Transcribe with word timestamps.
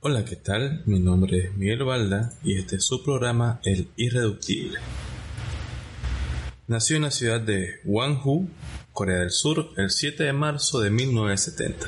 Hola, 0.00 0.24
¿qué 0.24 0.36
tal? 0.36 0.82
Mi 0.86 1.00
nombre 1.00 1.36
es 1.36 1.54
Miguel 1.54 1.84
Balda 1.84 2.32
y 2.42 2.56
este 2.56 2.76
es 2.76 2.86
su 2.86 3.04
programa 3.04 3.60
El 3.62 3.88
Irreductible. 3.96 4.78
Nació 6.66 6.96
en 6.96 7.02
la 7.02 7.10
ciudad 7.10 7.42
de 7.42 7.80
Gwangju, 7.84 8.48
Corea 8.94 9.18
del 9.18 9.30
Sur, 9.32 9.68
el 9.76 9.90
7 9.90 10.24
de 10.24 10.32
marzo 10.32 10.80
de 10.80 10.88
1970. 10.88 11.86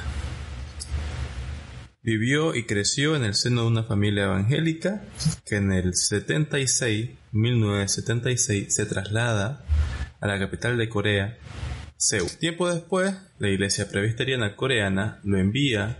Vivió 2.02 2.54
y 2.54 2.66
creció 2.66 3.16
en 3.16 3.24
el 3.24 3.34
seno 3.34 3.62
de 3.62 3.68
una 3.68 3.84
familia 3.84 4.24
evangélica 4.24 5.02
que 5.46 5.56
en 5.56 5.72
el 5.72 5.94
76, 5.94 7.08
1976, 7.32 8.74
se 8.74 8.84
traslada 8.84 9.64
a 10.20 10.26
la 10.26 10.38
capital 10.38 10.76
de 10.76 10.90
Corea, 10.90 11.38
Tiempo 12.38 12.68
después, 12.68 13.14
la 13.38 13.48
iglesia 13.48 13.88
presbiteriana 13.88 14.56
coreana 14.56 15.20
lo 15.24 15.38
envía 15.38 15.96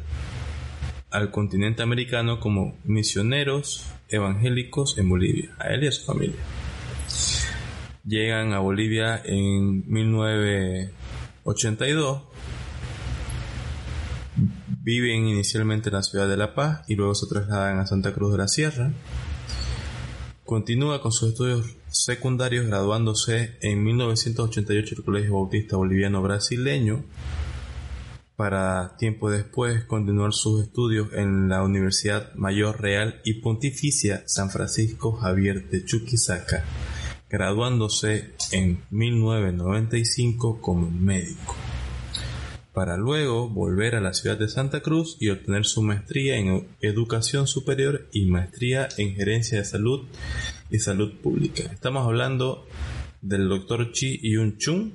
al 1.11 1.31
continente 1.31 1.83
americano 1.83 2.41
como 2.41 2.77
misioneros 2.85 3.87
evangélicos 4.11 4.99
en 4.99 5.09
Bolivia, 5.09 5.57
a 5.59 5.69
él 5.69 5.85
y 5.85 5.87
a 5.87 5.93
su 5.93 6.05
familia. 6.05 6.37
Llegan 8.05 8.53
a 8.53 8.59
Bolivia 8.59 9.23
en 9.25 9.91
1982. 9.91 12.23
Viven 14.83 15.27
inicialmente 15.27 15.89
en 15.89 15.95
la 15.95 16.03
ciudad 16.03 16.29
de 16.29 16.37
La 16.37 16.55
Paz 16.55 16.83
y 16.87 16.97
luego 16.97 17.15
se 17.15 17.29
trasladan 17.29 17.79
a 17.79 17.87
Santa 17.87 18.13
Cruz 18.13 18.33
de 18.33 18.39
la 18.39 18.49
Sierra. 18.49 18.93
Continúa 20.45 21.01
con 21.01 21.13
sus 21.13 21.31
estudios 21.31 21.79
secundarios 21.95 22.67
graduándose 22.67 23.57
en 23.63 23.85
1988 23.85 24.95
en 24.95 24.99
el 24.99 25.05
Colegio 25.05 25.35
Bautista 25.35 25.77
Boliviano 25.77 26.23
Brasileño 26.23 27.05
para 28.35 28.97
tiempo 28.97 29.31
después 29.31 29.85
continuar 29.85 30.33
sus 30.33 30.65
estudios 30.65 31.13
en 31.13 31.49
la 31.49 31.63
Universidad 31.63 32.35
Mayor 32.35 32.81
Real 32.83 33.21
y 33.25 33.35
Pontificia 33.35 34.25
San 34.27 34.51
Francisco 34.51 35.13
Javier 35.13 35.71
de 35.71 35.85
Chuquisaca, 35.85 36.65
graduándose 37.31 38.35
en 38.51 38.83
1995 38.91 40.61
como 40.61 40.91
médico, 40.91 41.55
para 42.75 42.97
luego 42.97 43.49
volver 43.49 43.95
a 43.95 44.01
la 44.01 44.13
ciudad 44.13 44.37
de 44.37 44.49
Santa 44.49 44.81
Cruz 44.81 45.17
y 45.21 45.31
obtener 45.31 45.65
su 45.65 45.81
maestría 45.81 46.37
en 46.37 46.67
educación 46.81 47.47
superior 47.47 48.09
y 48.13 48.27
maestría 48.27 48.89
en 48.99 49.15
gerencia 49.15 49.59
de 49.59 49.65
salud 49.65 50.07
y 50.71 50.81
salud 50.81 51.15
pública. 51.23 51.63
Estamos 51.73 52.05
hablando 52.05 52.67
del 53.23 53.49
doctor 53.49 53.93
Chi 53.93 54.19
Yun 54.29 54.59
Chung, 54.59 54.91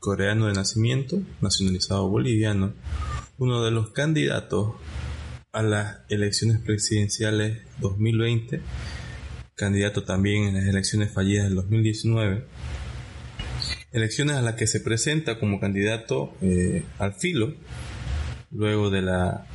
coreano 0.00 0.46
de 0.46 0.54
nacimiento, 0.54 1.22
nacionalizado 1.42 2.08
boliviano, 2.08 2.72
uno 3.36 3.62
de 3.62 3.70
los 3.72 3.90
candidatos 3.90 4.72
a 5.52 5.62
las 5.62 5.98
elecciones 6.08 6.60
presidenciales 6.60 7.58
2020, 7.80 8.62
candidato 9.54 10.02
también 10.02 10.44
en 10.44 10.54
las 10.54 10.64
elecciones 10.64 11.12
fallidas 11.12 11.44
del 11.44 11.56
2019, 11.56 12.46
elecciones 13.92 14.36
a 14.36 14.42
las 14.42 14.54
que 14.54 14.66
se 14.66 14.80
presenta 14.80 15.38
como 15.38 15.60
candidato 15.60 16.34
eh, 16.42 16.84
al 16.98 17.14
filo, 17.14 17.54
luego 18.50 18.90
de 18.90 19.02
la 19.02 19.46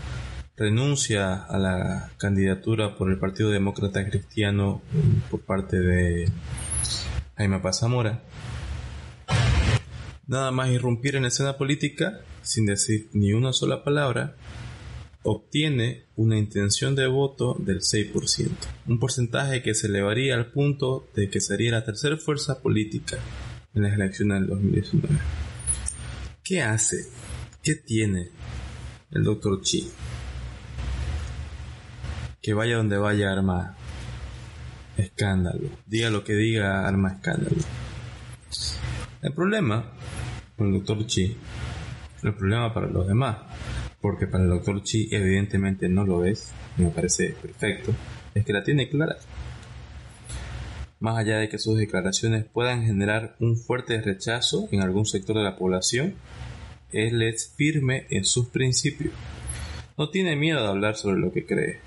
renuncia 0.55 1.35
a 1.35 1.57
la 1.57 2.11
candidatura 2.17 2.95
por 2.95 3.11
el 3.11 3.19
Partido 3.19 3.51
Demócrata 3.51 4.03
Cristiano 4.09 4.81
por 5.29 5.41
parte 5.41 5.79
de 5.79 6.29
Jaime 7.35 7.59
Pazamora 7.59 8.23
nada 10.27 10.51
más 10.51 10.69
irrumpir 10.69 11.15
en 11.15 11.23
la 11.23 11.29
escena 11.29 11.57
política 11.57 12.19
sin 12.41 12.65
decir 12.65 13.09
ni 13.13 13.33
una 13.33 13.51
sola 13.53 13.83
palabra, 13.83 14.35
obtiene 15.23 16.05
una 16.15 16.37
intención 16.37 16.95
de 16.95 17.07
voto 17.07 17.57
del 17.59 17.81
6%, 17.81 18.49
un 18.87 18.99
porcentaje 18.99 19.61
que 19.61 19.73
se 19.73 19.87
elevaría 19.87 20.35
al 20.35 20.51
punto 20.51 21.07
de 21.15 21.29
que 21.29 21.41
sería 21.41 21.71
la 21.71 21.83
tercera 21.83 22.17
fuerza 22.17 22.61
política 22.61 23.17
en 23.73 23.83
las 23.83 23.93
elecciones 23.93 24.39
del 24.39 24.49
2019. 24.49 25.15
¿Qué 26.43 26.61
hace? 26.61 26.97
¿Qué 27.61 27.75
tiene 27.75 28.29
el 29.11 29.23
doctor 29.23 29.61
Chi? 29.61 29.89
Que 32.41 32.53
vaya 32.53 32.77
donde 32.77 32.97
vaya 32.97 33.31
arma 33.31 33.75
escándalo. 34.97 35.69
Diga 35.85 36.09
lo 36.09 36.23
que 36.23 36.33
diga 36.33 36.87
arma 36.87 37.13
escándalo. 37.13 37.57
El 39.21 39.33
problema 39.33 39.93
con 40.55 40.67
el 40.67 40.73
doctor 40.73 41.05
Chi, 41.05 41.35
el 42.23 42.33
problema 42.33 42.73
para 42.73 42.87
los 42.87 43.07
demás, 43.07 43.37
porque 44.01 44.27
para 44.27 44.43
el 44.43 44.49
doctor 44.49 44.81
Chi 44.83 45.07
evidentemente 45.11 45.87
no 45.87 46.05
lo 46.05 46.25
es, 46.25 46.51
me 46.77 46.89
parece 46.89 47.35
perfecto, 47.41 47.93
es 48.33 48.45
que 48.45 48.53
la 48.53 48.63
tiene 48.63 48.89
clara. 48.89 49.17
Más 50.99 51.17
allá 51.17 51.37
de 51.37 51.49
que 51.49 51.59
sus 51.59 51.77
declaraciones 51.77 52.45
puedan 52.45 52.83
generar 52.83 53.35
un 53.39 53.55
fuerte 53.57 54.01
rechazo 54.01 54.67
en 54.71 54.81
algún 54.81 55.05
sector 55.05 55.37
de 55.37 55.43
la 55.43 55.55
población, 55.55 56.15
él 56.91 57.21
es 57.21 57.53
firme 57.55 58.07
en 58.09 58.25
sus 58.25 58.47
principios. 58.47 59.13
No 59.97 60.09
tiene 60.09 60.35
miedo 60.35 60.61
de 60.61 60.67
hablar 60.67 60.95
sobre 60.95 61.19
lo 61.19 61.31
que 61.31 61.45
cree. 61.45 61.79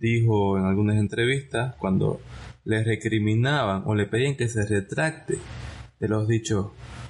Dijo 0.00 0.58
en 0.58 0.64
algunas 0.64 0.96
entrevistas 0.96 1.74
cuando 1.76 2.20
le 2.64 2.82
recriminaban 2.82 3.82
o 3.86 3.94
le 3.94 4.06
pedían 4.06 4.36
que 4.36 4.48
se 4.48 4.66
retracte 4.66 5.38
de 6.00 6.08
los 6.08 6.26
dichos 6.26 6.68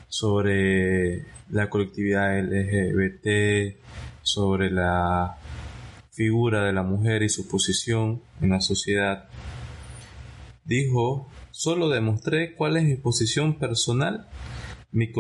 sobre 0.09 1.25
la 1.51 1.71
colectividad 1.71 2.39
LGBT, 2.39 3.77
sobre 4.23 4.71
la 4.71 5.39
figura 6.11 6.65
de 6.65 6.73
la 6.73 6.83
mujer 6.83 7.23
y 7.23 7.29
su 7.29 7.49
posición 7.49 8.23
en 8.41 8.51
la 8.51 8.61
sociedad. 8.61 9.29
Dijo, 10.65 11.29
solo 11.51 11.89
demostré 11.89 12.55
cuál 12.55 12.77
es 12.77 12.85
mi 12.85 12.97
posición 12.97 13.59
personal, 13.59 14.29
mi, 14.93 15.13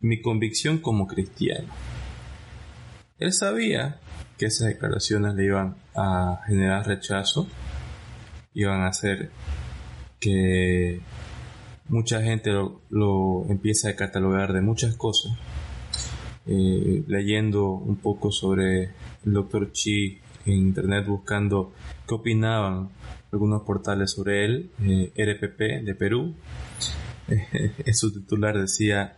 mi 0.00 0.22
convicción 0.22 0.78
como 0.78 1.06
cristiano. 1.06 1.68
Él 3.18 3.32
sabía 3.32 4.00
que 4.38 4.46
esas 4.46 4.68
declaraciones 4.68 5.34
le 5.34 5.44
iban 5.44 5.76
a 5.94 6.40
generar 6.46 6.86
rechazo, 6.86 7.46
iban 8.54 8.80
a 8.80 8.88
hacer 8.88 9.30
que 10.18 11.00
mucha 11.88 12.22
gente 12.22 12.50
lo, 12.88 13.46
empieza 13.50 13.90
a 13.90 13.96
catalogar 13.96 14.54
de 14.54 14.62
muchas 14.62 14.94
cosas. 14.96 15.32
Eh, 16.46 17.04
leyendo 17.06 17.68
un 17.70 17.96
poco 17.96 18.32
sobre 18.32 18.84
el 19.24 19.32
doctor 19.32 19.72
Chi 19.72 20.20
en 20.52 20.58
internet 20.58 21.06
buscando 21.06 21.72
qué 22.06 22.14
opinaban 22.14 22.90
algunos 23.32 23.62
portales 23.62 24.10
sobre 24.10 24.44
él, 24.44 24.70
eh, 24.82 25.12
RPP 25.16 25.84
de 25.84 25.94
Perú, 25.94 26.34
en 27.28 27.94
su 27.94 28.12
titular 28.12 28.58
decía 28.58 29.16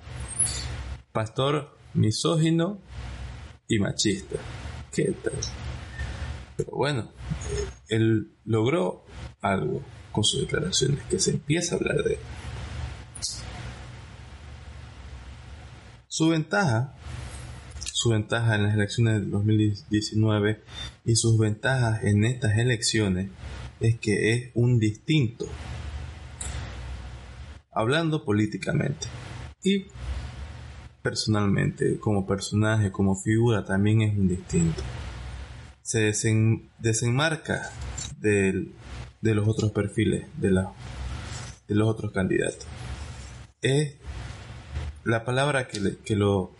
pastor 1.12 1.76
misógino 1.94 2.78
y 3.68 3.78
machista. 3.78 4.38
¿Qué 4.92 5.14
tal? 5.22 5.34
Pero 6.56 6.72
bueno, 6.72 7.10
él 7.88 8.32
logró 8.44 9.04
algo 9.40 9.82
con 10.10 10.24
sus 10.24 10.42
declaraciones, 10.42 11.02
que 11.04 11.18
se 11.18 11.30
empieza 11.30 11.74
a 11.74 11.78
hablar 11.78 12.04
de 12.04 12.14
él. 12.14 12.20
Su 16.06 16.28
ventaja, 16.28 16.94
su 18.02 18.10
ventaja 18.10 18.56
en 18.56 18.64
las 18.64 18.74
elecciones 18.74 19.20
del 19.20 19.30
2019 19.30 20.60
y 21.04 21.14
sus 21.14 21.38
ventajas 21.38 22.02
en 22.02 22.24
estas 22.24 22.58
elecciones 22.58 23.30
es 23.78 23.96
que 24.00 24.32
es 24.32 24.50
un 24.54 24.80
distinto. 24.80 25.46
Hablando 27.70 28.24
políticamente 28.24 29.06
y 29.62 29.86
personalmente, 31.00 32.00
como 32.00 32.26
personaje, 32.26 32.90
como 32.90 33.14
figura, 33.14 33.64
también 33.64 34.02
es 34.02 34.18
un 34.18 34.26
distinto. 34.26 34.82
Se 35.82 36.12
desenmarca 36.80 37.70
de 38.18 38.72
los 39.20 39.46
otros 39.46 39.70
perfiles, 39.70 40.26
de, 40.38 40.48
de 40.48 41.74
los 41.76 41.88
otros 41.88 42.10
candidatos. 42.10 42.66
Es 43.60 43.94
la 45.04 45.24
palabra 45.24 45.68
que, 45.68 45.98
que 46.04 46.16
lo 46.16 46.56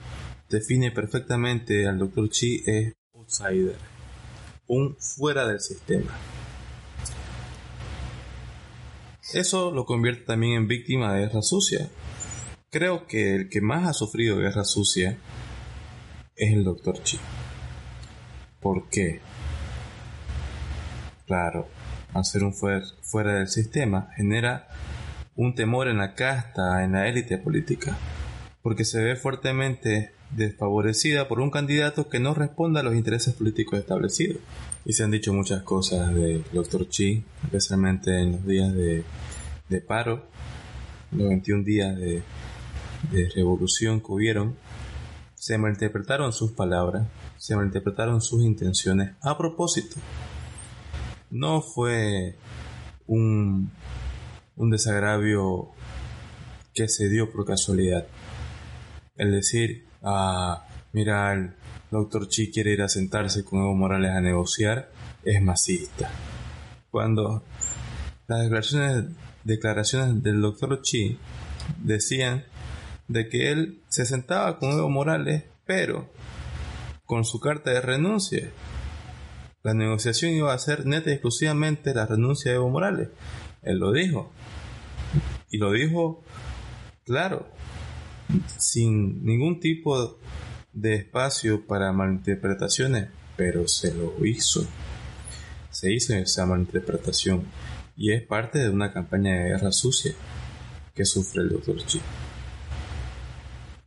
define 0.52 0.90
perfectamente 0.90 1.88
al 1.88 1.98
Dr. 1.98 2.28
Chi 2.28 2.62
es 2.66 2.92
outsider, 3.14 3.76
un 4.66 4.96
fuera 4.98 5.48
del 5.48 5.60
sistema. 5.60 6.12
Eso 9.32 9.70
lo 9.70 9.86
convierte 9.86 10.24
también 10.24 10.52
en 10.52 10.68
víctima 10.68 11.14
de 11.14 11.20
guerra 11.20 11.40
sucia. 11.40 11.88
Creo 12.70 13.06
que 13.06 13.34
el 13.34 13.48
que 13.48 13.62
más 13.62 13.88
ha 13.88 13.94
sufrido 13.94 14.36
guerra 14.36 14.64
sucia 14.64 15.18
es 16.36 16.52
el 16.52 16.64
Dr. 16.64 17.02
Chi. 17.02 17.18
¿Por 18.60 18.90
qué? 18.90 19.20
Claro, 21.26 21.66
al 22.12 22.26
ser 22.26 22.44
un 22.44 22.52
fuera 22.52 23.38
del 23.38 23.48
sistema 23.48 24.10
genera 24.16 24.68
un 25.34 25.54
temor 25.54 25.88
en 25.88 25.96
la 25.96 26.14
casta, 26.14 26.84
en 26.84 26.92
la 26.92 27.08
élite 27.08 27.38
política, 27.38 27.96
porque 28.60 28.84
se 28.84 29.02
ve 29.02 29.16
fuertemente 29.16 30.12
desfavorecida 30.36 31.28
por 31.28 31.40
un 31.40 31.50
candidato 31.50 32.08
que 32.08 32.20
no 32.20 32.34
responda 32.34 32.80
a 32.80 32.82
los 32.82 32.94
intereses 32.94 33.34
políticos 33.34 33.78
establecidos. 33.78 34.38
Y 34.84 34.94
se 34.94 35.04
han 35.04 35.10
dicho 35.10 35.32
muchas 35.32 35.62
cosas 35.62 36.14
del 36.14 36.44
Dr. 36.52 36.88
Chi, 36.88 37.24
especialmente 37.44 38.18
en 38.20 38.32
los 38.32 38.46
días 38.46 38.72
de, 38.74 39.04
paro, 39.86 40.26
los 41.12 41.28
21 41.28 41.64
días 41.64 41.96
de, 41.96 42.22
de 43.10 43.28
revolución 43.34 44.00
que 44.00 44.12
hubieron. 44.12 44.56
Se 45.34 45.58
malinterpretaron 45.58 46.32
sus 46.32 46.52
palabras, 46.52 47.08
se 47.36 47.56
malinterpretaron 47.56 48.20
sus 48.20 48.42
intenciones 48.44 49.12
a 49.22 49.36
propósito. 49.36 49.96
No 51.30 51.62
fue 51.62 52.36
un, 53.06 53.70
un 54.56 54.70
desagravio 54.70 55.70
que 56.74 56.88
se 56.88 57.08
dio 57.08 57.30
por 57.30 57.44
casualidad. 57.44 58.06
El 59.16 59.32
decir, 59.32 59.86
ah, 60.02 60.66
mira, 60.92 61.32
el 61.32 61.54
doctor 61.90 62.28
Chi 62.28 62.50
quiere 62.50 62.72
ir 62.72 62.82
a 62.82 62.88
sentarse 62.88 63.44
con 63.44 63.60
Evo 63.60 63.74
Morales 63.74 64.12
a 64.12 64.20
negociar, 64.20 64.90
es 65.22 65.42
masista. 65.42 66.10
Cuando 66.90 67.44
las 68.26 68.40
declaraciones, 68.40 69.04
declaraciones 69.44 70.22
del 70.22 70.40
doctor 70.40 70.80
Chi 70.82 71.18
decían 71.78 72.44
de 73.08 73.28
que 73.28 73.52
él 73.52 73.82
se 73.88 74.06
sentaba 74.06 74.58
con 74.58 74.72
Evo 74.72 74.88
Morales, 74.88 75.44
pero 75.66 76.10
con 77.04 77.24
su 77.24 77.40
carta 77.40 77.70
de 77.70 77.82
renuncia. 77.82 78.50
La 79.62 79.74
negociación 79.74 80.32
iba 80.32 80.52
a 80.52 80.58
ser 80.58 80.86
neta 80.86 81.10
y 81.10 81.14
exclusivamente 81.14 81.94
la 81.94 82.06
renuncia 82.06 82.50
de 82.50 82.56
Evo 82.56 82.70
Morales. 82.70 83.10
Él 83.62 83.78
lo 83.78 83.92
dijo. 83.92 84.32
Y 85.50 85.58
lo 85.58 85.70
dijo 85.72 86.24
claro 87.04 87.46
sin 88.58 89.24
ningún 89.24 89.60
tipo 89.60 90.18
de 90.72 90.94
espacio 90.94 91.66
para 91.66 91.92
malinterpretaciones, 91.92 93.08
pero 93.36 93.68
se 93.68 93.94
lo 93.94 94.24
hizo. 94.24 94.66
Se 95.70 95.92
hizo 95.92 96.14
esa 96.14 96.46
malinterpretación 96.46 97.44
y 97.96 98.12
es 98.12 98.22
parte 98.22 98.58
de 98.58 98.70
una 98.70 98.92
campaña 98.92 99.32
de 99.34 99.50
guerra 99.50 99.72
sucia 99.72 100.14
que 100.94 101.04
sufre 101.04 101.42
el 101.42 101.48
Dr. 101.50 101.84
Chi. 101.86 102.00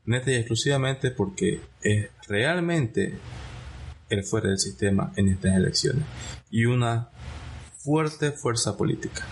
Neta 0.05 0.31
y 0.31 0.35
exclusivamente 0.35 1.11
porque 1.11 1.61
es 1.81 2.09
realmente 2.27 3.17
el 4.09 4.23
fuera 4.23 4.49
del 4.49 4.59
sistema 4.59 5.11
en 5.15 5.29
estas 5.29 5.55
elecciones 5.55 6.05
y 6.51 6.65
una 6.65 7.09
fuerte 7.77 8.31
fuerza 8.31 8.77
política. 8.77 9.25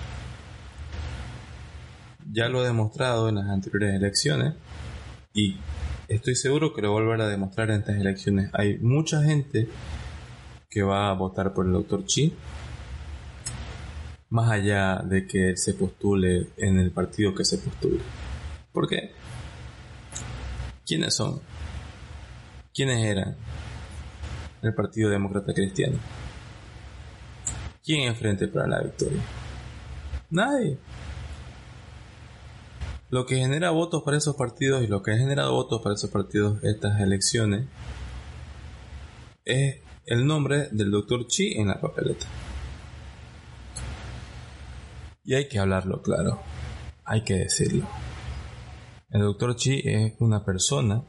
Ya 2.31 2.49
lo 2.49 2.63
he 2.63 2.67
demostrado 2.67 3.29
en 3.29 3.35
las 3.35 3.49
anteriores 3.49 3.93
elecciones 3.93 4.55
y 5.33 5.57
estoy 6.07 6.35
seguro 6.35 6.73
que 6.73 6.81
lo 6.81 6.91
volverá 6.91 7.25
a 7.25 7.29
demostrar 7.29 7.71
en 7.71 7.79
estas 7.79 7.97
elecciones. 7.97 8.49
Hay 8.53 8.77
mucha 8.77 9.23
gente 9.23 9.67
que 10.69 10.83
va 10.83 11.09
a 11.09 11.13
votar 11.13 11.53
por 11.53 11.65
el 11.65 11.73
doctor 11.73 12.05
Chi, 12.05 12.33
más 14.29 14.51
allá 14.51 15.01
de 15.03 15.27
que 15.27 15.57
se 15.57 15.73
postule 15.73 16.49
en 16.57 16.79
el 16.79 16.91
partido 16.91 17.33
que 17.33 17.45
se 17.45 17.57
postule. 17.57 17.99
¿Por 18.71 18.87
qué? 18.87 19.11
¿Quiénes 20.85 21.13
son? 21.13 21.39
¿Quiénes 22.73 23.05
eran? 23.05 23.35
El 24.61 24.73
Partido 24.73 25.09
Demócrata 25.09 25.53
Cristiano. 25.53 25.97
¿Quién 27.83 28.07
enfrente 28.07 28.47
para 28.47 28.67
la 28.67 28.81
victoria? 28.81 29.21
Nadie 30.31 30.79
lo 33.13 33.27
que 33.27 33.35
genera 33.35 33.69
votos 33.69 34.01
para 34.01 34.17
esos 34.17 34.35
partidos 34.35 34.81
y 34.83 34.87
lo 34.87 35.03
que 35.03 35.11
ha 35.11 35.17
generado 35.17 35.53
votos 35.53 35.83
para 35.83 35.93
esos 35.93 36.09
partidos 36.09 36.63
estas 36.63 36.99
elecciones 36.99 37.67
es 39.45 39.81
el 40.07 40.25
nombre 40.25 40.69
del 40.71 40.89
doctor 40.89 41.27
Chi 41.27 41.53
en 41.59 41.67
la 41.67 41.79
papeleta. 41.79 42.25
Y 45.23 45.35
hay 45.35 45.47
que 45.47 45.59
hablarlo 45.59 46.01
claro, 46.01 46.39
hay 47.05 47.23
que 47.23 47.35
decirlo. 47.35 47.87
El 49.11 49.21
doctor 49.21 49.55
Chi 49.57 49.83
es 49.85 50.15
una 50.17 50.43
persona 50.43 51.03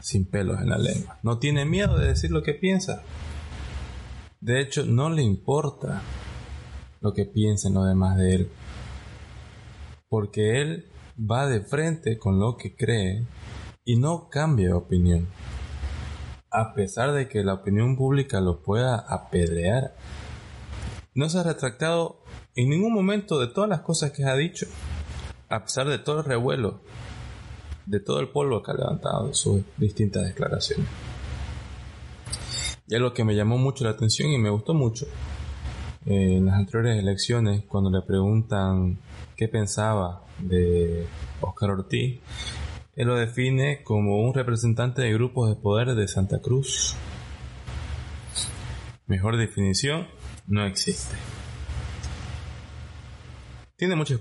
sin 0.00 0.30
pelos 0.30 0.60
en 0.60 0.68
la 0.68 0.78
lengua. 0.78 1.18
No 1.24 1.40
tiene 1.40 1.64
miedo 1.64 1.98
de 1.98 2.06
decir 2.06 2.30
lo 2.30 2.44
que 2.44 2.54
piensa. 2.54 3.02
De 4.40 4.60
hecho, 4.60 4.86
no 4.86 5.10
le 5.10 5.22
importa 5.22 6.00
lo 7.00 7.12
que 7.12 7.24
piensen 7.24 7.74
los 7.74 7.88
demás 7.88 8.16
de 8.18 8.34
él. 8.36 8.50
Porque 10.08 10.62
él 10.62 10.90
va 11.18 11.46
de 11.46 11.60
frente 11.60 12.18
con 12.18 12.38
lo 12.38 12.56
que 12.56 12.74
cree 12.74 13.26
y 13.84 13.96
no 13.96 14.28
cambia 14.28 14.68
de 14.68 14.74
opinión. 14.74 15.28
A 16.50 16.74
pesar 16.74 17.12
de 17.12 17.28
que 17.28 17.44
la 17.44 17.54
opinión 17.54 17.96
pública 17.96 18.40
lo 18.40 18.62
pueda 18.62 18.96
apedrear, 18.96 19.94
no 21.14 21.28
se 21.28 21.38
ha 21.38 21.42
retractado 21.42 22.22
en 22.56 22.68
ningún 22.68 22.92
momento 22.92 23.38
de 23.38 23.48
todas 23.48 23.70
las 23.70 23.80
cosas 23.80 24.10
que 24.12 24.24
ha 24.24 24.34
dicho, 24.34 24.66
a 25.48 25.64
pesar 25.64 25.88
de 25.88 25.98
todo 25.98 26.18
el 26.18 26.24
revuelo, 26.24 26.80
de 27.86 28.00
todo 28.00 28.20
el 28.20 28.28
polvo 28.28 28.62
que 28.62 28.70
ha 28.70 28.74
levantado 28.74 29.28
de 29.28 29.34
sus 29.34 29.62
distintas 29.76 30.24
declaraciones. 30.24 30.86
Y 32.86 32.94
es 32.96 33.00
lo 33.00 33.14
que 33.14 33.24
me 33.24 33.36
llamó 33.36 33.56
mucho 33.56 33.84
la 33.84 33.90
atención 33.90 34.30
y 34.30 34.38
me 34.38 34.50
gustó 34.50 34.74
mucho. 34.74 35.06
Eh, 36.06 36.36
en 36.36 36.46
las 36.46 36.54
anteriores 36.54 36.98
elecciones, 36.98 37.62
cuando 37.64 37.90
le 37.90 38.02
preguntan 38.02 38.98
qué 39.36 39.48
pensaba 39.48 40.24
de 40.38 41.06
Oscar 41.40 41.70
Ortiz, 41.70 42.20
él 42.96 43.06
lo 43.06 43.16
define 43.16 43.82
como 43.82 44.20
un 44.20 44.34
representante 44.34 45.02
de 45.02 45.12
grupos 45.12 45.48
de 45.48 45.56
poder 45.56 45.94
de 45.94 46.08
Santa 46.08 46.40
Cruz. 46.40 46.96
Mejor 49.06 49.36
definición 49.36 50.06
no 50.46 50.64
existe. 50.64 51.16
Tiene 53.76 53.96
muchas 53.96 54.20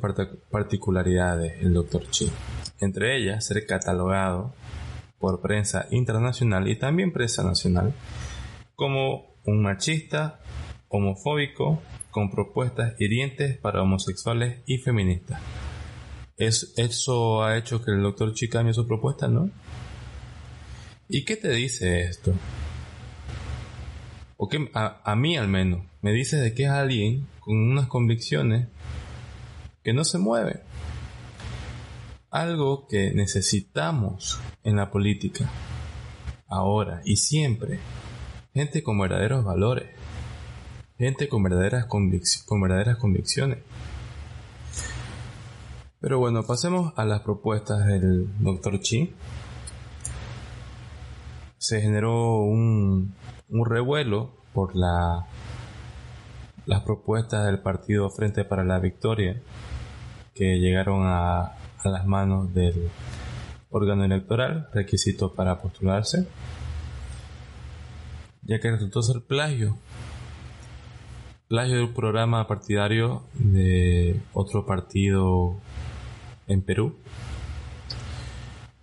particularidades 0.49 1.61
el 1.61 1.73
Dr. 1.73 2.09
Chi, 2.09 2.31
entre 2.79 3.17
ellas 3.17 3.45
ser 3.45 3.65
catalogado 3.65 4.53
por 5.19 5.41
prensa 5.41 5.87
internacional 5.91 6.67
y 6.69 6.77
también 6.77 7.11
prensa 7.11 7.43
nacional 7.43 7.93
como 8.75 9.35
un 9.45 9.61
machista, 9.61 10.39
homofóbico, 10.89 11.81
con 12.11 12.31
propuestas 12.31 12.99
hirientes 12.99 13.57
para 13.57 13.81
homosexuales 13.81 14.61
y 14.65 14.79
feministas. 14.79 15.39
Es, 16.37 16.73
eso 16.77 17.43
ha 17.43 17.57
hecho 17.57 17.83
que 17.83 17.91
el 17.91 18.01
doctor 18.01 18.33
Chi 18.33 18.49
cambie 18.49 18.73
su 18.73 18.87
propuesta, 18.87 19.27
¿no? 19.27 19.49
¿Y 21.07 21.23
qué 21.25 21.35
te 21.35 21.49
dice 21.49 22.01
esto? 22.01 22.33
O 24.37 24.47
que 24.47 24.69
a, 24.73 25.01
a 25.03 25.15
mí 25.15 25.37
al 25.37 25.47
menos 25.47 25.83
me 26.01 26.11
dice 26.11 26.37
de 26.37 26.53
que 26.53 26.63
es 26.63 26.69
alguien 26.69 27.27
con 27.39 27.57
unas 27.57 27.87
convicciones 27.87 28.67
que 29.83 29.93
no 29.93 30.03
se 30.03 30.17
mueve. 30.17 30.61
Algo 32.31 32.87
que 32.87 33.11
necesitamos 33.13 34.39
en 34.63 34.75
la 34.75 34.91
política, 34.91 35.49
ahora 36.47 37.01
y 37.05 37.17
siempre. 37.17 37.79
Gente 38.53 38.81
con 38.81 38.99
verdaderos 38.99 39.43
valores 39.43 39.98
gente 40.99 41.29
con 41.29 41.41
verdaderas, 41.41 41.85
con 41.85 42.61
verdaderas 42.61 42.97
convicciones. 42.97 43.59
Pero 46.01 46.19
bueno, 46.19 46.43
pasemos 46.43 46.93
a 46.97 47.05
las 47.05 47.21
propuestas 47.21 47.85
del 47.85 48.27
Dr. 48.39 48.79
Chi. 48.79 49.15
se 51.57 51.81
generó 51.81 52.41
un, 52.41 53.15
un 53.49 53.65
revuelo 53.65 54.31
por 54.53 54.75
la, 54.75 55.25
las 56.65 56.81
propuestas 56.83 57.45
del 57.45 57.59
partido 57.59 58.09
Frente 58.09 58.45
para 58.45 58.63
la 58.63 58.79
Victoria 58.79 59.41
que 60.33 60.59
llegaron 60.59 61.05
a 61.05 61.55
las 61.83 62.05
manos 62.05 62.53
del 62.53 62.89
órgano 63.69 64.03
electoral, 64.03 64.69
requisito 64.73 65.33
para 65.33 65.61
postularse, 65.61 66.27
ya 68.43 68.59
que 68.59 68.71
resultó 68.71 69.01
ser 69.01 69.21
plagio. 69.21 69.77
Plagio 71.49 71.77
del 71.77 71.93
programa 71.95 72.47
partidario 72.47 73.23
de 73.33 74.21
otro 74.33 74.67
partido 74.67 75.55
en 76.45 76.61
Perú. 76.61 76.99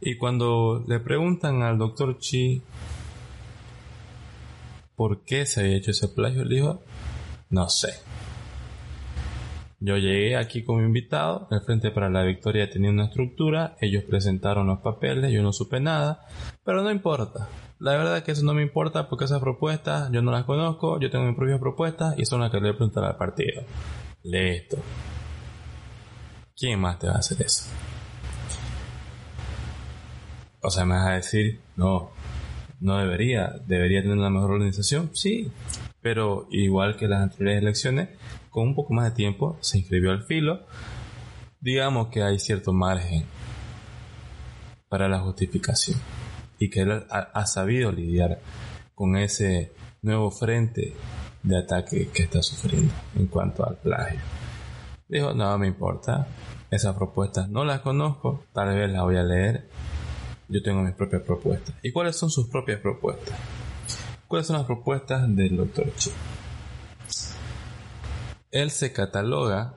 Y 0.00 0.16
cuando 0.16 0.84
le 0.88 0.98
preguntan 0.98 1.62
al 1.62 1.78
doctor 1.78 2.18
Chi 2.18 2.62
por 4.96 5.22
qué 5.22 5.46
se 5.46 5.60
había 5.60 5.76
hecho 5.76 5.92
ese 5.92 6.08
plagio, 6.08 6.42
él 6.42 6.48
dijo, 6.48 6.82
no 7.50 7.68
sé. 7.68 7.90
Yo 9.78 9.96
llegué 9.96 10.36
aquí 10.36 10.64
como 10.64 10.80
invitado, 10.80 11.46
el 11.52 11.60
Frente 11.60 11.92
para 11.92 12.10
la 12.10 12.24
Victoria 12.24 12.68
tenía 12.68 12.90
una 12.90 13.04
estructura, 13.04 13.76
ellos 13.80 14.02
presentaron 14.02 14.66
los 14.66 14.80
papeles, 14.80 15.30
yo 15.30 15.40
no 15.40 15.52
supe 15.52 15.78
nada, 15.78 16.26
pero 16.64 16.82
no 16.82 16.90
importa. 16.90 17.48
La 17.78 17.92
verdad 17.92 18.16
es 18.16 18.22
que 18.22 18.32
eso 18.32 18.42
no 18.42 18.54
me 18.54 18.62
importa 18.62 19.06
porque 19.08 19.26
esas 19.26 19.40
propuestas 19.40 20.10
yo 20.10 20.22
no 20.22 20.32
las 20.32 20.44
conozco, 20.44 20.98
yo 20.98 21.10
tengo 21.10 21.26
mis 21.26 21.36
propias 21.36 21.60
propuestas 21.60 22.14
y 22.18 22.24
son 22.24 22.40
las 22.40 22.50
que 22.50 22.56
le 22.56 22.62
voy 22.62 22.70
a 22.70 22.76
preguntar 22.76 23.04
al 23.04 23.16
partido. 23.16 23.62
Listo. 24.22 24.78
¿Quién 26.56 26.80
más 26.80 26.98
te 26.98 27.06
va 27.06 27.14
a 27.14 27.18
hacer 27.18 27.42
eso? 27.42 27.64
O 30.62 30.70
sea, 30.70 30.86
me 30.86 30.94
vas 30.94 31.06
a 31.06 31.12
decir, 31.12 31.60
no, 31.76 32.10
no 32.80 32.96
debería, 32.96 33.52
debería 33.66 34.00
tener 34.00 34.16
una 34.16 34.30
mejor 34.30 34.52
organización, 34.52 35.10
sí, 35.12 35.52
pero 36.00 36.48
igual 36.50 36.96
que 36.96 37.08
las 37.08 37.20
anteriores 37.20 37.60
elecciones, 37.60 38.08
con 38.48 38.68
un 38.68 38.74
poco 38.74 38.94
más 38.94 39.10
de 39.10 39.16
tiempo 39.16 39.58
se 39.60 39.78
inscribió 39.78 40.12
al 40.12 40.24
filo. 40.24 40.66
Digamos 41.60 42.08
que 42.08 42.22
hay 42.22 42.38
cierto 42.38 42.72
margen 42.72 43.26
para 44.88 45.08
la 45.10 45.20
justificación 45.20 46.00
y 46.58 46.70
que 46.70 46.80
él 46.80 47.04
ha, 47.10 47.46
sabido 47.46 47.92
lidiar 47.92 48.40
con 48.94 49.16
ese 49.16 49.72
nuevo 50.02 50.30
frente 50.30 50.94
de 51.42 51.58
ataque 51.58 52.08
que 52.08 52.22
está 52.22 52.42
sufriendo 52.42 52.92
en 53.16 53.26
cuanto 53.26 53.66
al 53.66 53.76
plagio. 53.76 54.20
Dijo, 55.08 55.34
no 55.34 55.56
me 55.58 55.66
importa, 55.68 56.26
esas 56.70 56.96
propuestas 56.96 57.48
no 57.48 57.64
las 57.64 57.80
conozco, 57.80 58.44
tal 58.52 58.74
vez 58.74 58.90
las 58.90 59.02
voy 59.02 59.16
a 59.16 59.22
leer. 59.22 59.68
Yo 60.48 60.62
tengo 60.62 60.82
mis 60.82 60.94
propias 60.94 61.22
propuestas. 61.22 61.74
¿Y 61.82 61.92
cuáles 61.92 62.16
son 62.16 62.30
sus 62.30 62.48
propias 62.48 62.80
propuestas? 62.80 63.36
¿Cuáles 64.28 64.46
son 64.46 64.56
las 64.56 64.66
propuestas 64.66 65.34
del 65.34 65.56
doctor 65.56 65.92
Chi? 65.96 66.10
Él 68.50 68.70
se 68.70 68.92
cataloga 68.92 69.74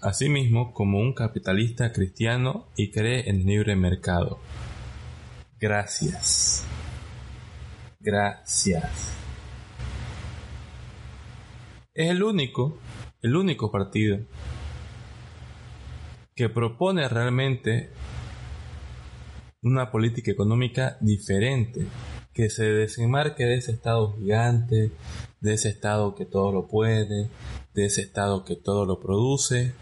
a 0.00 0.12
sí 0.12 0.28
mismo 0.28 0.74
como 0.74 0.98
un 0.98 1.14
capitalista 1.14 1.92
cristiano 1.92 2.66
y 2.76 2.90
cree 2.90 3.30
en 3.30 3.36
el 3.36 3.46
libre 3.46 3.74
mercado. 3.74 4.38
Gracias. 5.64 6.62
Gracias. 7.98 9.14
Es 11.94 12.10
el 12.10 12.22
único, 12.22 12.76
el 13.22 13.34
único 13.34 13.72
partido 13.72 14.18
que 16.34 16.50
propone 16.50 17.08
realmente 17.08 17.88
una 19.62 19.90
política 19.90 20.30
económica 20.30 20.98
diferente, 21.00 21.86
que 22.34 22.50
se 22.50 22.64
desenmarque 22.64 23.46
de 23.46 23.54
ese 23.54 23.72
Estado 23.72 24.14
gigante, 24.18 24.90
de 25.40 25.54
ese 25.54 25.70
Estado 25.70 26.14
que 26.14 26.26
todo 26.26 26.52
lo 26.52 26.68
puede, 26.68 27.30
de 27.72 27.86
ese 27.86 28.02
Estado 28.02 28.44
que 28.44 28.56
todo 28.56 28.84
lo 28.84 29.00
produce, 29.00 29.72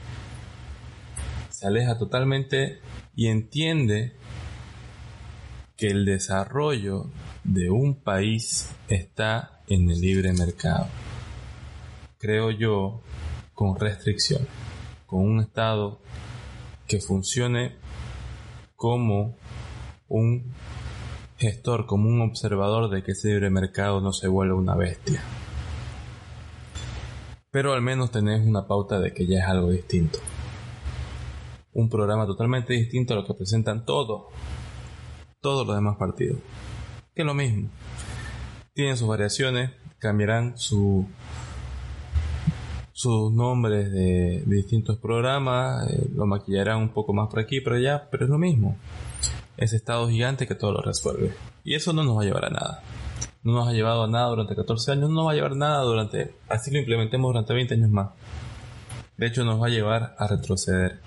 se 1.50 1.66
aleja 1.66 1.98
totalmente 1.98 2.78
y 3.16 3.26
entiende 3.26 4.21
que 5.82 5.88
el 5.88 6.04
desarrollo 6.04 7.06
de 7.42 7.68
un 7.68 7.96
país 7.96 8.72
está 8.86 9.64
en 9.66 9.90
el 9.90 10.00
libre 10.00 10.32
mercado. 10.32 10.86
Creo 12.18 12.52
yo, 12.52 13.00
con 13.52 13.74
restricción, 13.74 14.46
con 15.06 15.22
un 15.22 15.40
Estado 15.40 16.00
que 16.86 17.00
funcione 17.00 17.78
como 18.76 19.36
un 20.06 20.54
gestor, 21.36 21.86
como 21.86 22.08
un 22.08 22.20
observador 22.20 22.88
de 22.88 23.02
que 23.02 23.10
ese 23.10 23.30
libre 23.30 23.50
mercado 23.50 24.00
no 24.00 24.12
se 24.12 24.28
vuelva 24.28 24.54
una 24.54 24.76
bestia. 24.76 25.20
Pero 27.50 27.72
al 27.72 27.82
menos 27.82 28.12
tenés 28.12 28.46
una 28.46 28.68
pauta 28.68 29.00
de 29.00 29.12
que 29.12 29.26
ya 29.26 29.40
es 29.40 29.46
algo 29.46 29.70
distinto. 29.70 30.20
Un 31.72 31.88
programa 31.88 32.24
totalmente 32.24 32.72
distinto 32.72 33.14
a 33.14 33.16
lo 33.16 33.26
que 33.26 33.34
presentan 33.34 33.84
todos, 33.84 34.26
todos 35.42 35.66
los 35.66 35.76
demás 35.76 35.96
partidos. 35.98 36.38
Que 37.14 37.20
es 37.20 37.26
lo 37.26 37.34
mismo. 37.34 37.68
Tienen 38.72 38.96
sus 38.96 39.08
variaciones, 39.08 39.72
cambiarán 39.98 40.56
su, 40.56 41.06
sus 42.92 43.30
nombres 43.30 43.92
de, 43.92 44.42
distintos 44.46 44.96
programas, 44.96 45.90
eh, 45.90 46.08
lo 46.14 46.24
maquillarán 46.24 46.78
un 46.78 46.94
poco 46.94 47.12
más 47.12 47.28
por 47.28 47.40
aquí, 47.40 47.60
pero 47.60 47.78
ya, 47.78 48.08
pero 48.10 48.24
es 48.24 48.30
lo 48.30 48.38
mismo 48.38 48.78
ese 49.56 49.76
estado 49.76 50.08
gigante 50.08 50.46
que 50.46 50.54
todo 50.54 50.72
lo 50.72 50.82
resuelve. 50.82 51.32
Y 51.64 51.74
eso 51.74 51.92
no 51.92 52.02
nos 52.02 52.16
va 52.16 52.22
a 52.22 52.24
llevar 52.24 52.46
a 52.46 52.50
nada. 52.50 52.82
No 53.42 53.52
nos 53.52 53.68
ha 53.68 53.72
llevado 53.72 54.04
a 54.04 54.08
nada 54.08 54.28
durante 54.28 54.54
14 54.54 54.92
años, 54.92 55.10
no 55.10 55.16
nos 55.16 55.26
va 55.26 55.32
a 55.32 55.34
llevar 55.34 55.56
nada 55.56 55.82
durante, 55.82 56.34
así 56.48 56.70
lo 56.70 56.78
implementemos 56.78 57.28
durante 57.28 57.52
20 57.52 57.74
años 57.74 57.90
más. 57.90 58.10
De 59.16 59.26
hecho, 59.26 59.44
nos 59.44 59.60
va 59.60 59.66
a 59.66 59.70
llevar 59.70 60.14
a 60.18 60.26
retroceder. 60.26 61.00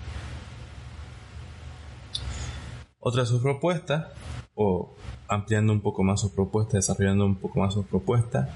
Otra 3.08 3.22
de 3.22 3.28
sus 3.28 3.40
propuestas, 3.40 4.08
o 4.56 4.96
ampliando 5.28 5.72
un 5.72 5.80
poco 5.80 6.02
más 6.02 6.20
sus 6.20 6.32
propuestas, 6.32 6.88
desarrollando 6.88 7.24
un 7.24 7.36
poco 7.36 7.60
más 7.60 7.72
sus 7.72 7.86
propuestas, 7.86 8.48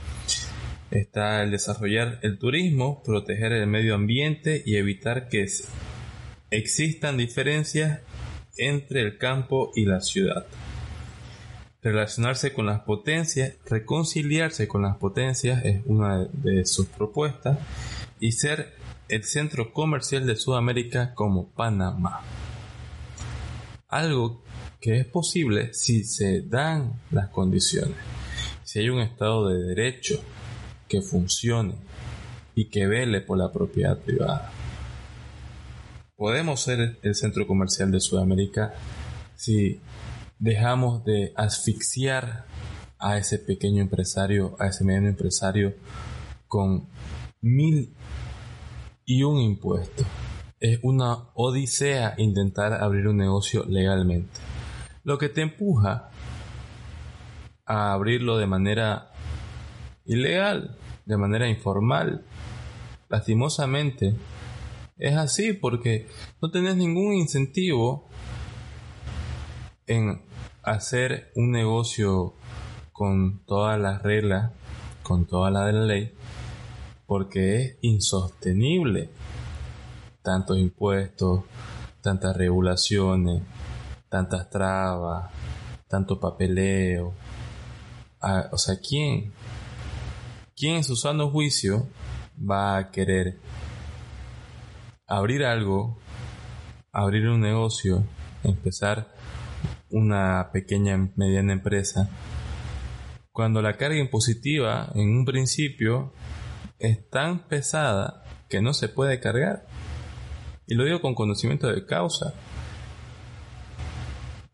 está 0.90 1.44
el 1.44 1.52
desarrollar 1.52 2.18
el 2.22 2.36
turismo, 2.36 3.00
proteger 3.04 3.52
el 3.52 3.68
medio 3.68 3.94
ambiente 3.94 4.60
y 4.66 4.74
evitar 4.74 5.28
que 5.28 5.46
existan 6.50 7.16
diferencias 7.16 8.00
entre 8.56 9.02
el 9.02 9.18
campo 9.18 9.70
y 9.76 9.84
la 9.84 10.00
ciudad. 10.00 10.46
Relacionarse 11.80 12.52
con 12.52 12.66
las 12.66 12.80
potencias, 12.80 13.54
reconciliarse 13.66 14.66
con 14.66 14.82
las 14.82 14.96
potencias 14.96 15.64
es 15.64 15.80
una 15.86 16.24
de 16.24 16.66
sus 16.66 16.86
propuestas 16.86 17.56
y 18.18 18.32
ser 18.32 18.74
el 19.08 19.22
centro 19.22 19.72
comercial 19.72 20.26
de 20.26 20.34
Sudamérica 20.34 21.14
como 21.14 21.50
Panamá. 21.50 22.22
Algo 23.90 24.42
que 24.80 24.98
es 24.98 25.06
posible 25.06 25.74
si 25.74 26.04
se 26.04 26.42
dan 26.42 27.00
las 27.10 27.28
condiciones. 27.28 27.96
Si 28.64 28.78
hay 28.78 28.88
un 28.88 29.00
Estado 29.00 29.48
de 29.48 29.62
Derecho 29.62 30.20
que 30.88 31.02
funcione 31.02 31.74
y 32.54 32.70
que 32.70 32.86
vele 32.86 33.20
por 33.20 33.38
la 33.38 33.52
propiedad 33.52 33.98
privada 33.98 34.50
podemos 36.20 36.60
ser 36.60 36.98
el 37.00 37.14
centro 37.14 37.46
comercial 37.46 37.90
de 37.90 37.98
Sudamérica 37.98 38.74
si 39.36 39.80
dejamos 40.38 41.02
de 41.02 41.32
asfixiar 41.34 42.44
a 42.98 43.16
ese 43.16 43.38
pequeño 43.38 43.80
empresario, 43.80 44.54
a 44.58 44.66
ese 44.66 44.84
mediano 44.84 45.08
empresario 45.08 45.72
con 46.46 46.86
mil 47.40 47.94
y 49.06 49.22
un 49.22 49.38
impuesto. 49.38 50.04
Es 50.60 50.78
una 50.82 51.30
odisea 51.32 52.14
intentar 52.18 52.74
abrir 52.74 53.08
un 53.08 53.16
negocio 53.16 53.64
legalmente. 53.66 54.40
Lo 55.04 55.16
que 55.16 55.30
te 55.30 55.40
empuja 55.40 56.10
a 57.64 57.94
abrirlo 57.94 58.36
de 58.36 58.46
manera 58.46 59.10
ilegal, 60.04 60.76
de 61.06 61.16
manera 61.16 61.48
informal, 61.48 62.26
lastimosamente, 63.08 64.16
es 64.98 65.16
así 65.16 65.54
porque 65.54 66.06
no 66.42 66.50
tenés 66.50 66.76
ningún 66.76 67.14
incentivo 67.14 68.06
en 69.86 70.20
hacer 70.62 71.32
un 71.36 71.52
negocio 71.52 72.34
con 72.92 73.46
todas 73.46 73.80
las 73.80 74.02
reglas, 74.02 74.52
con 75.02 75.24
toda 75.24 75.50
la 75.50 75.64
de 75.64 75.72
la 75.72 75.84
ley, 75.86 76.12
porque 77.06 77.56
es 77.56 77.78
insostenible. 77.80 79.08
Tantos 80.22 80.58
impuestos, 80.58 81.44
tantas 82.02 82.36
regulaciones, 82.36 83.42
tantas 84.08 84.50
trabas, 84.50 85.30
tanto 85.88 86.20
papeleo. 86.20 87.14
Ah, 88.20 88.48
o 88.52 88.58
sea, 88.58 88.76
¿quién? 88.76 89.32
¿Quién 90.56 90.76
en 90.76 90.84
su 90.84 90.96
sano 90.96 91.30
juicio 91.30 91.88
va 92.38 92.76
a 92.76 92.90
querer 92.90 93.38
abrir 95.06 95.44
algo, 95.44 95.98
abrir 96.92 97.28
un 97.28 97.40
negocio, 97.40 98.04
empezar 98.44 99.14
una 99.90 100.50
pequeña, 100.52 101.10
mediana 101.16 101.52
empresa 101.52 102.08
cuando 103.32 103.62
la 103.62 103.76
carga 103.76 103.98
impositiva 103.98 104.90
en 104.94 105.16
un 105.16 105.24
principio 105.24 106.12
es 106.78 107.08
tan 107.08 107.48
pesada 107.48 108.22
que 108.48 108.60
no 108.60 108.74
se 108.74 108.88
puede 108.88 109.20
cargar. 109.20 109.66
Y 110.70 110.74
lo 110.76 110.84
digo 110.84 111.00
con 111.00 111.16
conocimiento 111.16 111.66
de 111.66 111.84
causa. 111.84 112.32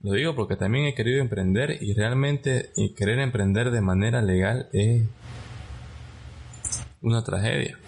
Lo 0.00 0.12
digo 0.12 0.34
porque 0.34 0.56
también 0.56 0.86
he 0.86 0.94
querido 0.94 1.20
emprender 1.20 1.76
y 1.82 1.92
realmente 1.92 2.72
querer 2.96 3.18
emprender 3.18 3.70
de 3.70 3.82
manera 3.82 4.22
legal 4.22 4.70
es 4.72 5.06
una 7.02 7.22
tragedia. 7.22 7.78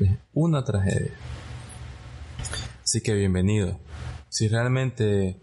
Es 0.00 0.10
una 0.32 0.64
tragedia. 0.64 1.12
Así 2.82 3.02
que 3.02 3.12
bienvenido. 3.12 3.78
Si 4.30 4.48
realmente 4.48 5.36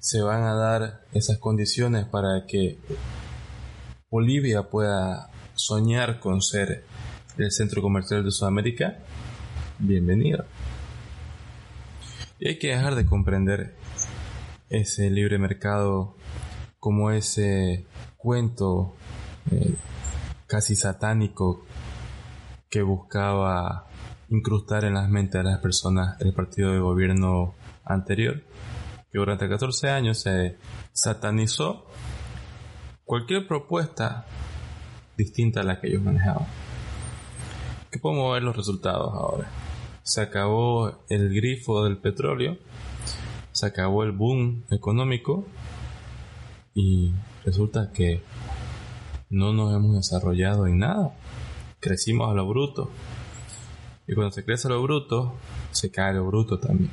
se 0.00 0.22
van 0.22 0.42
a 0.42 0.54
dar 0.54 1.02
esas 1.12 1.38
condiciones 1.38 2.06
para 2.06 2.44
que 2.48 2.76
Bolivia 4.10 4.64
pueda 4.64 5.30
soñar 5.54 6.18
con 6.18 6.42
ser 6.42 6.82
el 7.38 7.52
centro 7.52 7.82
comercial 7.82 8.24
de 8.24 8.32
Sudamérica, 8.32 8.98
bienvenido. 9.78 10.44
Y 12.38 12.48
hay 12.48 12.58
que 12.58 12.68
dejar 12.68 12.94
de 12.94 13.06
comprender 13.06 13.76
ese 14.68 15.10
libre 15.10 15.38
mercado 15.38 16.16
como 16.78 17.10
ese 17.10 17.86
cuento 18.16 18.94
eh, 19.50 19.74
casi 20.46 20.76
satánico 20.76 21.64
que 22.68 22.82
buscaba 22.82 23.86
incrustar 24.28 24.84
en 24.84 24.94
las 24.94 25.08
mentes 25.08 25.42
de 25.42 25.50
las 25.50 25.60
personas 25.60 26.20
el 26.20 26.34
partido 26.34 26.72
de 26.72 26.80
gobierno 26.80 27.54
anterior, 27.84 28.42
que 29.10 29.18
durante 29.18 29.48
14 29.48 29.88
años 29.88 30.18
se 30.18 30.58
satanizó 30.92 31.86
cualquier 33.04 33.46
propuesta 33.46 34.26
distinta 35.16 35.60
a 35.60 35.64
la 35.64 35.80
que 35.80 35.88
ellos 35.88 36.02
manejaban. 36.02 36.46
¿Qué 37.90 37.98
podemos 37.98 38.32
ver 38.34 38.42
los 38.42 38.56
resultados 38.56 39.12
ahora? 39.14 39.48
Se 40.06 40.20
acabó 40.20 41.00
el 41.08 41.34
grifo 41.34 41.82
del 41.82 41.98
petróleo, 41.98 42.58
se 43.50 43.66
acabó 43.66 44.04
el 44.04 44.12
boom 44.12 44.62
económico 44.70 45.44
y 46.74 47.12
resulta 47.44 47.90
que 47.90 48.22
no 49.30 49.52
nos 49.52 49.74
hemos 49.74 49.96
desarrollado 49.96 50.68
en 50.68 50.78
nada. 50.78 51.12
Crecimos 51.80 52.30
a 52.30 52.34
lo 52.34 52.46
bruto. 52.48 52.88
Y 54.06 54.14
cuando 54.14 54.30
se 54.30 54.44
crece 54.44 54.68
a 54.68 54.70
lo 54.70 54.82
bruto, 54.84 55.34
se 55.72 55.90
cae 55.90 56.10
a 56.10 56.12
lo 56.12 56.24
bruto 56.24 56.60
también. 56.60 56.92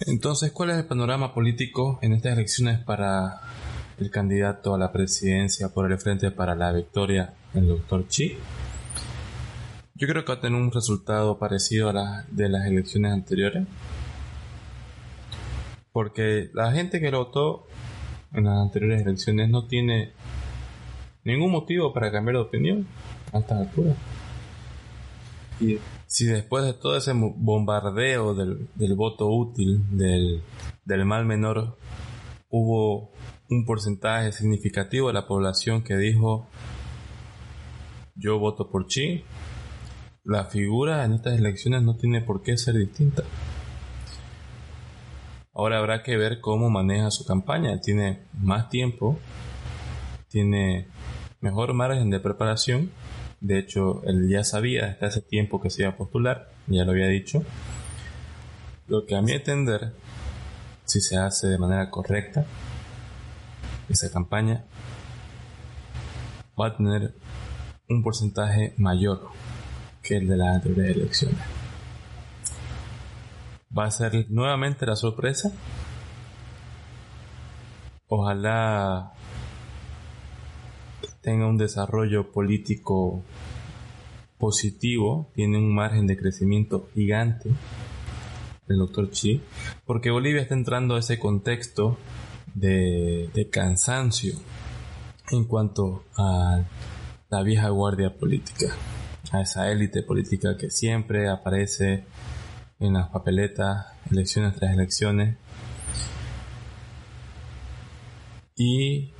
Entonces, 0.00 0.52
¿cuál 0.52 0.72
es 0.72 0.76
el 0.76 0.84
panorama 0.84 1.32
político 1.32 2.00
en 2.02 2.12
estas 2.12 2.34
elecciones 2.34 2.78
para 2.80 3.40
el 3.96 4.10
candidato 4.10 4.74
a 4.74 4.78
la 4.78 4.92
presidencia 4.92 5.70
por 5.70 5.90
el 5.90 5.98
Frente 5.98 6.30
para 6.32 6.54
la 6.54 6.70
Victoria, 6.70 7.32
el 7.54 7.66
doctor 7.66 8.06
Chi? 8.08 8.36
Yo 10.02 10.08
creo 10.08 10.24
que 10.24 10.32
va 10.32 10.38
a 10.38 10.40
tener 10.40 10.60
un 10.60 10.72
resultado 10.72 11.38
parecido 11.38 11.88
a 11.88 11.92
la 11.92 12.26
de 12.28 12.48
las 12.48 12.66
elecciones 12.66 13.12
anteriores. 13.12 13.68
Porque 15.92 16.50
la 16.54 16.72
gente 16.72 16.98
que 16.98 17.08
votó 17.12 17.68
en 18.32 18.46
las 18.46 18.58
anteriores 18.58 19.02
elecciones 19.02 19.48
no 19.48 19.68
tiene 19.68 20.10
ningún 21.22 21.52
motivo 21.52 21.92
para 21.92 22.10
cambiar 22.10 22.34
de 22.34 22.42
opinión 22.42 22.88
a 23.32 23.38
estas 23.38 23.60
alturas. 23.60 23.96
Y 25.60 25.78
si 26.08 26.26
después 26.26 26.64
de 26.64 26.74
todo 26.74 26.96
ese 26.96 27.12
bombardeo 27.14 28.34
del, 28.34 28.94
voto 28.96 29.28
útil, 29.28 29.84
del, 29.96 30.42
del 30.84 31.04
mal 31.04 31.26
menor, 31.26 31.78
hubo 32.50 33.12
un 33.48 33.64
porcentaje 33.64 34.32
significativo 34.32 35.06
de 35.06 35.14
la 35.14 35.28
población 35.28 35.84
que 35.84 35.96
dijo 35.96 36.48
yo 38.16 38.40
voto 38.40 38.68
por 38.68 38.88
Chi, 38.88 39.24
la 40.24 40.44
figura 40.44 41.04
en 41.04 41.14
estas 41.14 41.38
elecciones 41.38 41.82
no 41.82 41.96
tiene 41.96 42.20
por 42.20 42.42
qué 42.42 42.56
ser 42.56 42.76
distinta. 42.76 43.22
Ahora 45.54 45.78
habrá 45.78 46.02
que 46.02 46.16
ver 46.16 46.40
cómo 46.40 46.70
maneja 46.70 47.10
su 47.10 47.24
campaña. 47.24 47.80
Tiene 47.80 48.22
más 48.32 48.68
tiempo, 48.70 49.18
tiene 50.28 50.88
mejor 51.40 51.74
margen 51.74 52.10
de 52.10 52.20
preparación 52.20 52.90
de 53.42 53.58
hecho, 53.58 54.04
él 54.04 54.28
ya 54.28 54.44
sabía 54.44 54.86
desde 54.86 55.06
hace 55.06 55.20
tiempo 55.20 55.60
que 55.60 55.68
se 55.68 55.82
iba 55.82 55.90
a 55.90 55.96
postular, 55.96 56.52
ya 56.68 56.84
lo 56.84 56.92
había 56.92 57.08
dicho. 57.08 57.42
Lo 58.86 59.04
que 59.04 59.16
a 59.16 59.20
mi 59.20 59.32
entender, 59.32 59.92
si 60.84 61.00
se 61.00 61.16
hace 61.16 61.48
de 61.48 61.58
manera 61.58 61.90
correcta, 61.90 62.46
esa 63.88 64.12
campaña 64.12 64.64
va 66.58 66.68
a 66.68 66.76
tener 66.76 67.16
un 67.88 68.04
porcentaje 68.04 68.74
mayor 68.78 69.28
el 70.16 70.28
de 70.28 70.36
las 70.36 70.56
anteriores 70.56 70.96
elecciones. 70.96 71.40
Va 73.76 73.86
a 73.86 73.90
ser 73.90 74.26
nuevamente 74.30 74.86
la 74.86 74.96
sorpresa. 74.96 75.52
Ojalá 78.08 79.12
tenga 81.22 81.46
un 81.46 81.56
desarrollo 81.56 82.30
político 82.30 83.22
positivo, 84.38 85.30
tiene 85.34 85.56
un 85.56 85.74
margen 85.74 86.06
de 86.06 86.16
crecimiento 86.16 86.88
gigante 86.94 87.50
el 88.68 88.78
doctor 88.78 89.10
Chi, 89.10 89.40
porque 89.86 90.10
Bolivia 90.10 90.42
está 90.42 90.54
entrando 90.54 90.94
a 90.94 90.98
ese 90.98 91.18
contexto 91.18 91.98
de 92.54 93.48
cansancio 93.50 94.34
en 95.30 95.44
cuanto 95.44 96.04
a 96.16 96.62
la 97.30 97.42
vieja 97.42 97.70
guardia 97.70 98.14
política, 98.14 98.66
a 99.30 99.40
esa 99.40 99.70
élite 99.70 100.02
política 100.02 100.56
que 100.56 100.70
siempre 100.70 101.28
aparece 101.28 102.04
en 102.80 102.94
las 102.94 103.08
papeletas, 103.08 103.86
elecciones 104.10 104.54
tras 104.56 104.72
elecciones, 104.72 105.36
y 108.56 109.12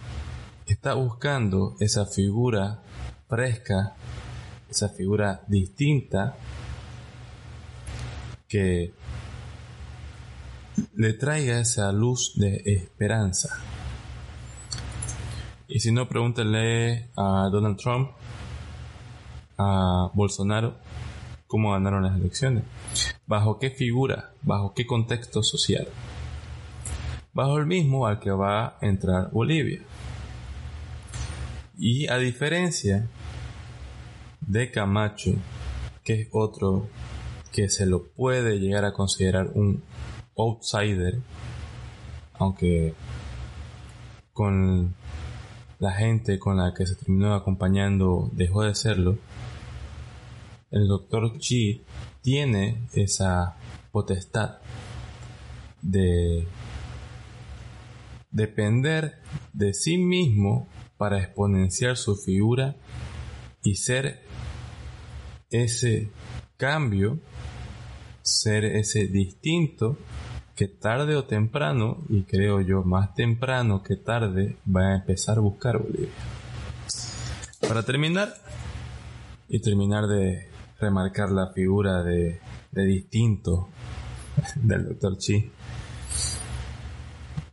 está 0.66 0.94
buscando 0.94 1.76
esa 1.80 2.06
figura 2.06 2.82
fresca, 3.28 3.94
esa 4.68 4.88
figura 4.88 5.42
distinta 5.46 6.36
que 8.48 8.92
le 10.94 11.12
traiga 11.14 11.58
esa 11.60 11.92
luz 11.92 12.34
de 12.36 12.62
esperanza. 12.66 13.48
Y 15.68 15.80
si 15.80 15.90
no, 15.90 16.08
pregúntenle 16.08 17.08
a 17.16 17.48
Donald 17.50 17.78
Trump, 17.78 18.10
a 19.58 20.10
Bolsonaro, 20.14 20.76
cómo 21.46 21.72
ganaron 21.72 22.02
las 22.02 22.16
elecciones. 22.16 22.64
¿Bajo 23.26 23.58
qué 23.58 23.70
figura? 23.70 24.32
¿Bajo 24.42 24.74
qué 24.74 24.86
contexto 24.86 25.42
social? 25.42 25.88
Bajo 27.32 27.58
el 27.58 27.66
mismo 27.66 28.06
al 28.06 28.20
que 28.20 28.30
va 28.30 28.66
a 28.66 28.78
entrar 28.80 29.30
Bolivia. 29.30 29.82
Y 31.76 32.08
a 32.08 32.18
diferencia 32.18 33.08
de 34.40 34.70
Camacho, 34.70 35.32
que 36.04 36.22
es 36.22 36.28
otro 36.32 36.88
que 37.52 37.68
se 37.68 37.86
lo 37.86 38.04
puede 38.04 38.58
llegar 38.58 38.84
a 38.84 38.92
considerar 38.92 39.50
un 39.54 39.82
outsider, 40.36 41.20
aunque 42.34 42.94
con 44.32 44.94
la 45.78 45.92
gente 45.92 46.38
con 46.38 46.56
la 46.56 46.72
que 46.74 46.86
se 46.86 46.96
terminó 46.96 47.34
acompañando 47.34 48.30
dejó 48.32 48.62
de 48.62 48.74
serlo, 48.74 49.18
el 50.72 50.88
doctor 50.88 51.38
Chi 51.38 51.82
tiene 52.22 52.88
esa 52.94 53.56
potestad 53.92 54.58
de 55.82 56.46
depender 58.30 59.20
de 59.52 59.74
sí 59.74 59.98
mismo 59.98 60.68
para 60.96 61.18
exponenciar 61.18 61.96
su 61.96 62.16
figura 62.16 62.76
y 63.62 63.76
ser 63.76 64.22
ese 65.50 66.10
cambio, 66.56 67.20
ser 68.22 68.64
ese 68.64 69.06
distinto 69.06 69.98
que 70.56 70.68
tarde 70.68 71.16
o 71.16 71.24
temprano, 71.24 71.98
y 72.08 72.22
creo 72.22 72.60
yo 72.60 72.82
más 72.82 73.14
temprano 73.14 73.82
que 73.82 73.96
tarde, 73.96 74.56
va 74.64 74.92
a 74.92 74.96
empezar 74.96 75.38
a 75.38 75.40
buscar 75.40 75.78
Bolivia. 75.78 76.08
Para 77.60 77.82
terminar, 77.82 78.34
y 79.48 79.60
terminar 79.60 80.06
de 80.06 80.51
remarcar 80.82 81.30
la 81.30 81.52
figura 81.52 82.02
de, 82.02 82.40
de 82.70 82.84
distinto 82.84 83.68
del 84.56 84.88
doctor 84.88 85.16
Chi, 85.16 85.50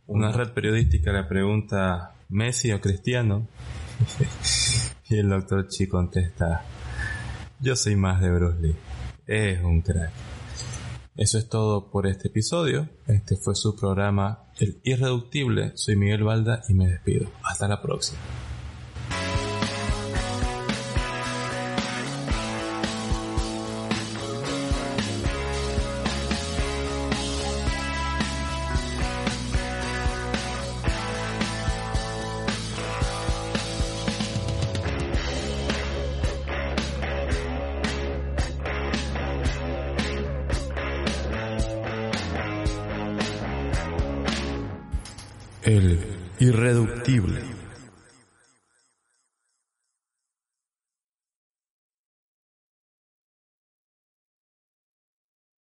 una 0.08 0.32
red 0.32 0.52
periodística 0.52 1.12
le 1.12 1.22
pregunta 1.24 2.14
Messi 2.30 2.72
o 2.72 2.80
Cristiano. 2.80 3.46
y 5.08 5.18
el 5.18 5.28
doctor 5.28 5.68
Chi 5.68 5.86
contesta, 5.86 6.64
yo 7.60 7.76
soy 7.76 7.94
más 7.94 8.20
de 8.20 8.30
Bruce 8.30 8.60
Lee. 8.60 8.76
Es 9.26 9.62
un 9.62 9.82
crack. 9.82 10.10
Eso 11.16 11.38
es 11.38 11.48
todo 11.48 11.90
por 11.90 12.08
este 12.08 12.28
episodio. 12.28 12.88
Este 13.06 13.36
fue 13.36 13.54
su 13.54 13.76
programa 13.76 14.50
el 14.58 14.80
irreductible, 14.82 15.72
soy 15.76 15.96
Miguel 15.96 16.24
Balda 16.24 16.62
y 16.68 16.74
me 16.74 16.88
despido. 16.88 17.30
Hasta 17.44 17.68
la 17.68 17.80
próxima. 17.80 18.18